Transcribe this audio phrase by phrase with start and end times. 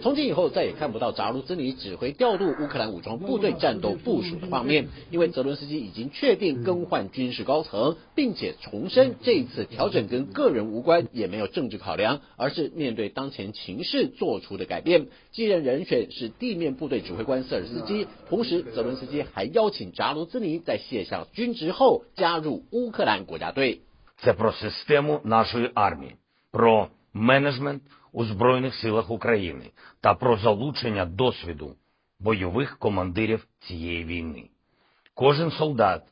[0.00, 15.08] 从今以后再也看不到扎卢兹尼指挥调度乌克兰武装部队战斗部署的画面，因为泽伦斯基已经确定更换军事高层，并且重申这一次调整跟个人无关，也没有政治考量，而是面对当前情势做出的改变。
[15.32, 23.80] 继任人选是地面部队指挥官瑟尔斯基，同时泽伦斯基还邀请扎卢兹尼在卸下军职后加入乌克兰国家队。
[27.12, 31.76] Менеджмент у Збройних силах України та про залучення досвіду
[32.20, 34.50] бойових командирів цієї війни.
[35.14, 36.02] Кожен солдат,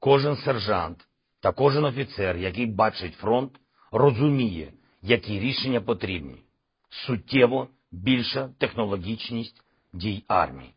[0.00, 1.06] кожен сержант
[1.40, 3.52] та кожен офіцер, який бачить фронт,
[3.92, 4.72] розуміє,
[5.02, 6.42] які рішення потрібні.
[6.88, 10.74] Суттєво більша технологічність дій армії.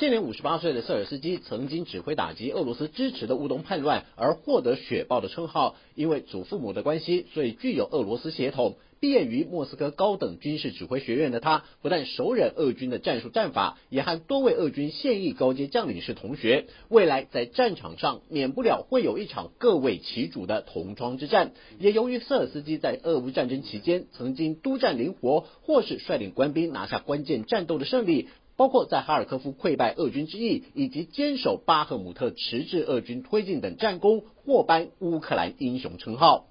[0.00, 5.76] 现年五十八岁的瑟尔斯基曾经指挥打击俄罗斯支持的乌东叛乱，而获得“雪豹”的称号。
[5.94, 8.76] 因为祖父母的关系，所以具有俄罗斯血统。
[8.98, 16.66] 毕业于莫斯科高等军事指挥学院的他，不但熟稔俄军的战术战法，也和多位俄军现役高阶将领是同学。
[16.90, 21.52] 未来在战场上，免不了会有一场各为其主的同窗之战。
[21.78, 28.28] 也由于瑟尔斯基在俄乌战争期间曾经督战灵活，或是率领官兵拿下关键战斗的胜利。
[28.60, 36.44] 包括在哈尔科夫溃败俄军之役，以及坚守巴赫姆特迟滞俄军推进等战功，获颁乌克兰英雄称号。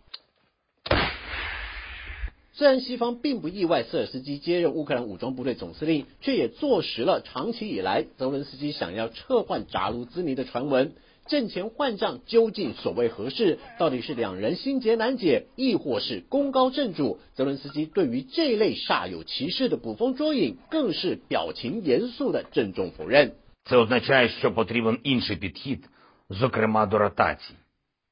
[2.52, 10.94] 虽然西方并不意外瑟尔斯基接任乌克兰武装部队总司令，却也坐实了长期以来泽伦斯基想要撤换扎卢兹尼的传闻。
[11.29, 13.59] 阵前换将究竟所谓何事？
[13.79, 17.19] 到底是两人心结难解，亦或是功高震主？
[17.35, 23.33] 泽伦斯基对于这类煞有其事的捕风捉影，更是表情严肃的郑重否认。
[23.65, 25.89] Це означає, що потрібен інший підхід,
[26.31, 27.55] зокрема до ротацій,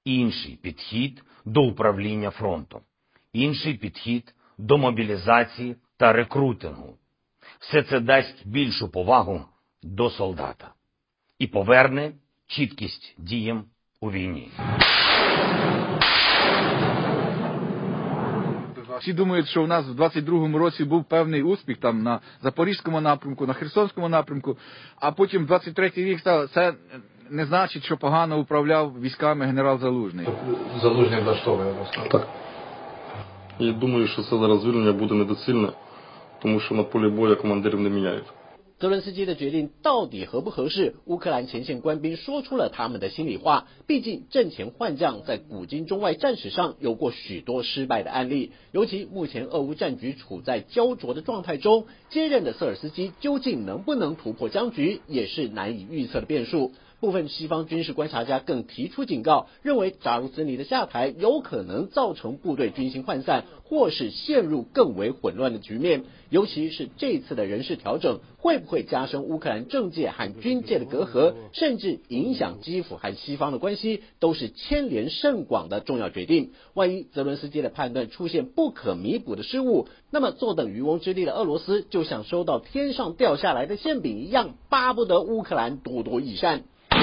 [0.05, 2.81] інший підхід до управління фронтом,
[3.33, 6.97] інший підхід до мобілізації та рекрутингу.
[7.61, 9.41] Все це дасть більшу повагу
[9.83, 10.75] до солдата
[11.39, 12.13] і поверне
[12.48, 13.64] Чіткість діям
[14.02, 14.52] у війні.
[19.00, 23.46] Всі думають, що у нас в 22-му році був певний успіх там на Запорізькому напрямку,
[23.46, 24.58] на Херсонському напрямку,
[25.00, 26.50] а потім 23-й рік став.
[26.50, 26.74] Це
[27.30, 30.28] не значить, що погано управляв військами генерал Залужний.
[30.82, 31.92] Залужний влаштовує вас.
[32.12, 32.28] Так.
[33.60, 35.70] І думаю, що це зараз звільнення буде недоцільне,
[36.42, 38.26] тому що на полі бою командирів не міняють.
[38.80, 40.94] 泽伦斯基的决定到底合不合适？
[41.06, 43.68] 乌克兰前线官兵说出了他们的心里话。
[43.88, 56.74] 毕竟阵前换将在古今中外战史上有过许多失败的案例，尤其目前俄乌战局处在焦灼的状态中，接任的瑟尔斯基究竟能不能突破僵局，也是难以预测的变数。
[57.00, 66.06] 部分西方军事观察家更提出警告，认为扎卢兹尼的下台有可能造成部队军心涣散，或是陷入更为混乱的局面。
[66.30, 76.52] 尤其是这次的人事调整，会不会加深乌克兰政界和军界的隔阂，甚至影响基辅和西方的关系，都是牵连甚广的重要决定。
[76.74, 86.64] 万一泽伦斯基的判断出现不可弥补的失误，那么坐等渔翁之利的俄罗斯，就像收到天上掉下来的馅饼一样，巴不得乌克兰多多益善。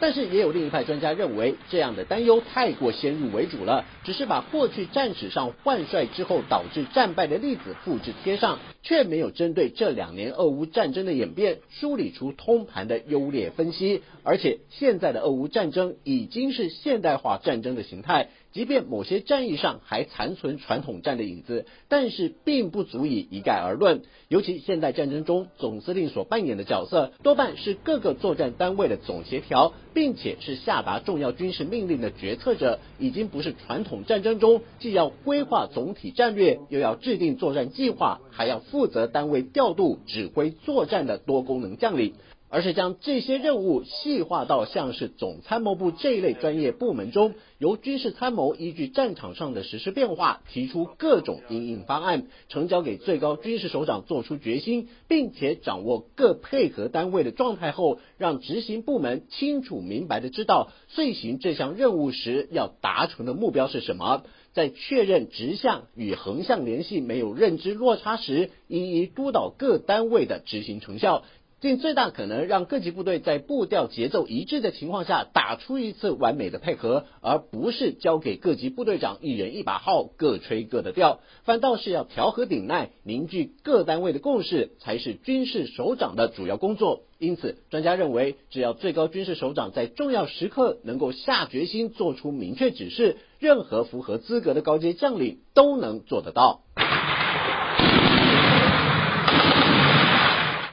[0.00, 14.02] 但是也有另一派专家认为，这样的担忧太过先入为主了，只是把过去战史上换帅之后导致战败的例子复制贴上，却没有针对这两年俄乌战争的演变梳理出通盘的优劣分析。
[14.22, 24.02] 而且现在的俄乌战争已经是现代化战争的形态，即便某些战役上还残存传统战的影子，但是并不足以一概而论。
[24.28, 42.14] 尤其现代战争中，总司令所扮演的角色多半是各个作战单位的总协调，并且是下达重要军事命令的决策者，已经不是传统战争中既要规划总体战略，又要制定作战计划，还要负责单位调度、指挥作战的多功能将领。
[42.50, 64.24] 而是将这些任务细化到像是总参谋部这一类专业部门中，由军事参谋依据战场上的实施变化，提出各种应应方案，呈交给最高军事首长做出决心，并且掌握各配合单位的状态后，让执行部门清楚明白的知道遂行这项任务时要达成的目标是什么。
[64.52, 71.22] 在确认直向与横向联系没有认知落差时，一一督导各单位的执行成效。
[71.60, 87.02] 尽最大可能让各级部队在步调节奏一致的情况下打出一次完美的配合，而不是交给各级部队长一人一把号各吹各的调，反倒是要调和顶耐，凝聚各单位的共识，才是军事首长的主要工作。
[87.18, 96.62] 因此，专家认为，只要最高军事首长在重要时刻能够下决心做出明确指示，任何符合资格的高阶将领都能做得到。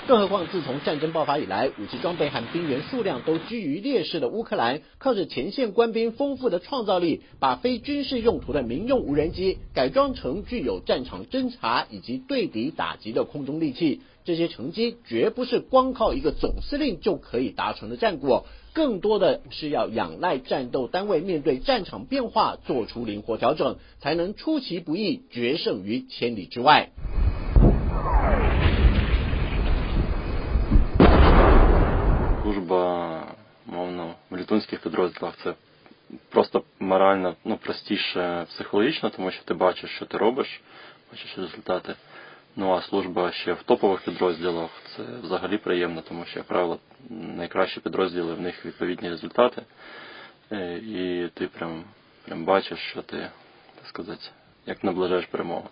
[0.07, 13.99] 更何况，自从战争爆发以来，武器装备和兵员数量都居于劣势的乌克兰，靠着前线官兵丰富的创造力，把非军事用途的民用无人机改装成具有战场侦察以及对敌打击的空中利器。
[14.23, 26.91] 这些成绩绝不是光靠一个总司令就可以达成的战果，更多的是要仰赖战斗单位面对战场变化做出灵活调整，才能出其不意决胜于千里之外。
[34.65, 35.53] В підрозділах це
[36.29, 40.61] просто морально ну, простіше психологічно, тому що ти бачиш, що ти робиш,
[41.11, 41.95] бачиш результати.
[42.55, 47.79] Ну а служба ще в топових підрозділах це взагалі приємно, тому що, як правило, найкращі
[47.79, 49.61] підрозділи в них відповідні результати.
[50.81, 51.83] І ти прям,
[52.25, 53.17] прям бачиш, що ти,
[53.75, 54.21] так сказати,
[54.65, 55.69] як наближаєш перемогу.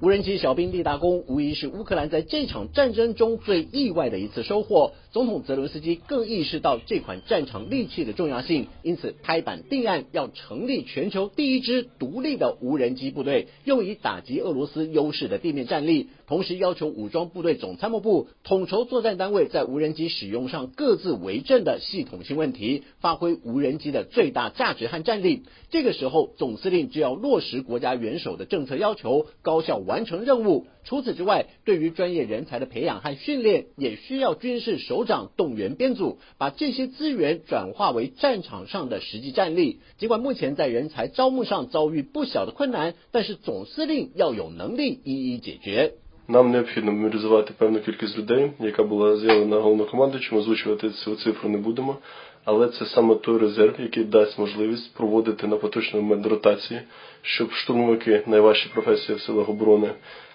[0.00, 4.92] 无人机小兵立大功，无疑是乌克兰在这场战争中最意外的一次收获。
[5.10, 16.10] 总统泽伦斯基更意识到这款战场利器的重要性，因此拍板定案，要成立全球第一支独立的无人机部队，用以打击俄罗斯优势的地面战力。
[16.28, 25.42] 同时要求武装部队总参谋部统筹作战单位在无人机使用上各自为政的系统性问题，发挥无人机的最大价值和战力。
[25.70, 30.68] 这个时候，总司令就要落实国家元首的政策要求，高效完成任务。
[30.84, 39.80] 除此之外，对于专业人才的培养和训练，也需要军事首长动员编组，把这些资源转化为战场上的实际战力。
[39.96, 45.94] 尽管目前在人才招募上遭遇不小的困难，但是总司令要有能力一一解决。
[46.30, 51.96] Нам необхідно мобілізувати певну кількість людей, яка була з'явлена головнокомандуючим, озвучувати цю цифру не будемо.
[52.44, 56.80] Але це саме той резерв, який дасть можливість проводити на поточному момент ротації,
[57.22, 59.90] щоб штурмовики найважчі професії в силах оборони,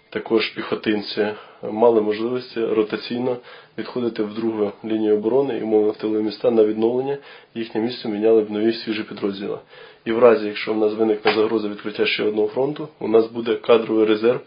[0.09, 1.27] також піхотинці,
[1.71, 3.37] мали можливості ротаційно
[3.77, 7.17] відходити в другу лінію оборони і умовно тилові міста на відновлення,
[7.55, 9.57] їхнє місце міняли б нові свіжі підрозділи.
[10.05, 13.55] І в разі, якщо в нас виникне загроза відкриття ще одного фронту, у нас буде
[13.55, 14.39] кадровий резерв,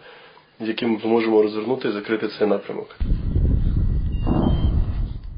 [0.60, 2.96] яким ми зможемо розвернути і закрити цей напрямок.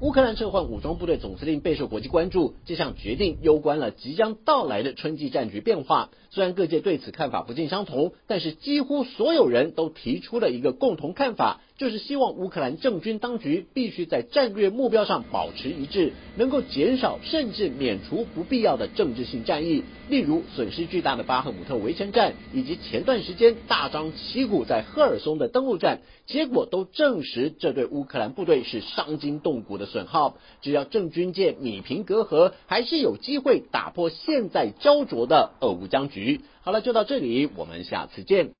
[0.01, 6.09] 乌克兰撤换武装部队总司令备受国际关注，这项决定攸关了即将到来的春季战局变化。
[6.29, 30.36] 虽然各界对此看法不尽相同，但是几乎所有人都提出了一个共同看法， 就是希望乌克兰政军当局必须在战略目标上保持一致，能够减少甚至免除不必要的政治性战役，例如损失巨大的巴赫姆特围城战，以及前段时间大张旗鼓在赫尔松的登陆战，结果都证实这对乌克兰部队是伤筋动骨的损耗。
[30.60, 36.40] 只要政军界米平隔阂，还是有机会打破现在焦灼的俄乌僵局。
[36.62, 38.57] 好了，就到这里，我们下次见。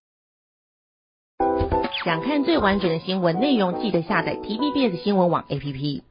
[2.05, 6.03] 想看最完整的新闻内容，记得下载 TVBS 新闻网 APP。